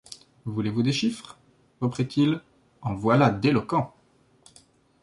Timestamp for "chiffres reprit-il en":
0.93-2.95